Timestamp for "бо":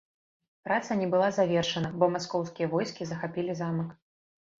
2.03-2.07